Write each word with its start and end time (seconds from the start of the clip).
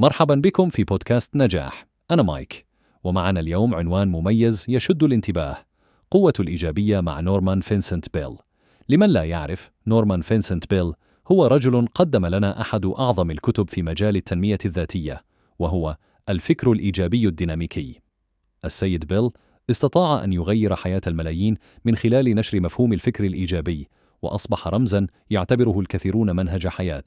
مرحبا 0.00 0.34
بكم 0.34 0.68
في 0.68 0.84
بودكاست 0.84 1.36
نجاح. 1.36 1.86
أنا 2.10 2.22
مايك. 2.22 2.66
ومعنا 3.04 3.40
اليوم 3.40 3.74
عنوان 3.74 4.08
مميز 4.08 4.66
يشد 4.68 5.02
الانتباه 5.02 5.56
قوة 6.10 6.32
الإيجابية 6.40 7.00
مع 7.00 7.20
نورمان 7.20 7.60
فينسنت 7.60 8.06
بيل. 8.14 8.36
لمن 8.88 9.10
لا 9.10 9.24
يعرف 9.24 9.70
نورمان 9.86 10.20
فينسنت 10.20 10.70
بيل 10.70 10.92
هو 11.32 11.46
رجل 11.46 11.86
قدم 11.94 12.26
لنا 12.26 12.60
أحد 12.60 12.86
أعظم 12.86 13.30
الكتب 13.30 13.70
في 13.70 13.82
مجال 13.82 14.16
التنمية 14.16 14.58
الذاتية 14.64 15.24
وهو 15.58 15.96
الفكر 16.28 16.72
الإيجابي 16.72 17.28
الديناميكي. 17.28 18.00
السيد 18.64 19.04
بيل 19.04 19.30
استطاع 19.70 20.24
أن 20.24 20.32
يغير 20.32 20.76
حياة 20.76 21.02
الملايين 21.06 21.56
من 21.84 21.96
خلال 21.96 22.34
نشر 22.34 22.60
مفهوم 22.60 22.92
الفكر 22.92 23.24
الإيجابي 23.24 23.88
وأصبح 24.22 24.68
رمزا 24.68 25.06
يعتبره 25.30 25.80
الكثيرون 25.80 26.36
منهج 26.36 26.68
حياة. 26.68 27.04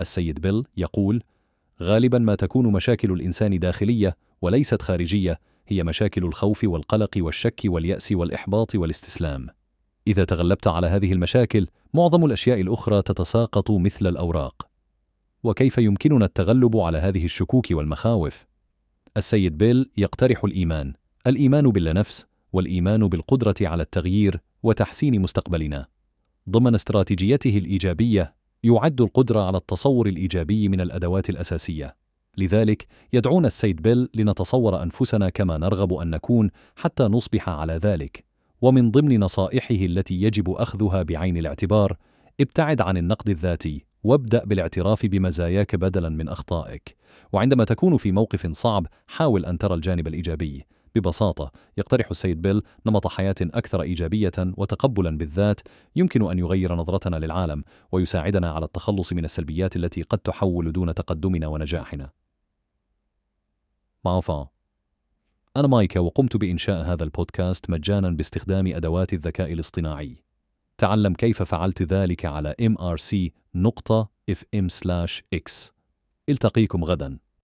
السيد 0.00 0.40
بيل 0.40 0.64
يقول 0.76 1.22
غالبا 1.82 2.18
ما 2.18 2.34
تكون 2.34 2.72
مشاكل 2.72 3.12
الإنسان 3.12 3.58
داخلية 3.58 4.16
وليست 4.42 4.82
خارجية 4.82 5.40
هي 5.66 5.84
مشاكل 5.84 6.24
الخوف 6.24 6.64
والقلق 6.64 7.10
والشك 7.16 7.60
واليأس 7.64 8.12
والإحباط 8.12 8.74
والاستسلام. 8.74 9.46
إذا 10.06 10.24
تغلبت 10.24 10.66
على 10.66 10.86
هذه 10.86 11.12
المشاكل 11.12 11.66
معظم 11.94 12.24
الأشياء 12.24 12.60
الأخرى 12.60 13.02
تتساقط 13.02 13.70
مثل 13.70 14.06
الأوراق. 14.06 14.66
وكيف 15.42 15.78
يمكننا 15.78 16.24
التغلب 16.24 16.76
على 16.76 16.98
هذه 16.98 17.24
الشكوك 17.24 17.66
والمخاوف؟ 17.70 18.46
السيد 19.16 19.58
بيل 19.58 19.90
يقترح 19.96 20.44
الإيمان 20.44 20.94
الإيمان 21.26 21.70
بالنفس 21.70 22.26
والإيمان 22.52 23.08
بالقدرة 23.08 23.54
على 23.60 23.82
التغيير 23.82 24.40
وتحسين 24.62 25.20
مستقبلنا. 25.20 25.86
ضمن 26.50 26.74
استراتيجيته 26.74 27.58
الإيجابية 27.58 28.34
يعد 28.64 29.00
القدرة 29.00 29.40
على 29.40 29.56
التصور 29.56 30.06
الإيجابي 30.06 30.68
من 30.68 30.80
الأدوات 30.80 31.30
الأساسية. 31.30 31.96
لذلك 32.38 32.86
يدعونا 33.12 33.46
السيد 33.46 33.82
بيل 33.82 34.08
لنتصور 34.14 34.82
أنفسنا 34.82 35.28
كما 35.28 35.58
نرغب 35.58 35.92
أن 35.92 36.10
نكون 36.10 36.50
حتى 36.76 37.04
نصبح 37.04 37.48
على 37.48 37.72
ذلك. 37.72 38.24
ومن 38.60 38.90
ضمن 38.90 39.20
نصائحه 39.20 39.74
التي 39.74 40.22
يجب 40.22 40.50
أخذها 40.50 41.02
بعين 41.02 41.36
الاعتبار 41.36 41.96
ابتعد 42.40 42.80
عن 42.80 42.96
النقد 42.96 43.28
الذاتي 43.28 43.84
وابدأ 44.04 44.44
بالاعتراف 44.44 45.06
بمزاياك 45.06 45.76
بدلا 45.76 46.08
من 46.08 46.28
أخطائك. 46.28 46.96
وعندما 47.32 47.64
تكون 47.64 47.96
في 47.96 48.12
موقف 48.12 48.46
صعب 48.52 48.86
حاول 49.06 49.44
أن 49.46 49.58
ترى 49.58 49.74
الجانب 49.74 50.06
الإيجابي. 50.06 50.66
ببساطة 50.94 51.52
يقترح 51.76 52.10
السيد 52.10 52.42
بيل 52.42 52.62
نمط 52.86 53.06
حياة 53.06 53.34
أكثر 53.40 53.82
إيجابية 53.82 54.32
وتقبلا 54.38 55.18
بالذات 55.18 55.60
يمكن 55.96 56.30
أن 56.30 56.38
يغير 56.38 56.74
نظرتنا 56.74 57.16
للعالم 57.16 57.64
ويساعدنا 57.92 58.50
على 58.50 58.64
التخلص 58.64 59.12
من 59.12 59.24
السلبيات 59.24 59.76
التي 59.76 60.02
قد 60.02 60.18
تحول 60.18 60.72
دون 60.72 60.94
تقدمنا 60.94 61.46
ونجاحنا. 61.46 62.10
معفا 64.04 64.48
أنا 65.56 65.68
مايكا 65.68 66.00
وقمت 66.00 66.36
بإنشاء 66.36 66.84
هذا 66.84 67.04
البودكاست 67.04 67.70
مجانا 67.70 68.10
باستخدام 68.10 68.66
أدوات 68.66 69.12
الذكاء 69.12 69.52
الاصطناعي. 69.52 70.24
تعلم 70.78 71.14
كيف 71.14 71.42
فعلت 71.42 71.82
ذلك 71.82 72.24
على 72.24 72.54
mrc 72.62 73.16
نقطة 73.54 74.10
fm/x. 74.30 75.72
إلتقيكم 76.28 76.84
غدا. 76.84 77.18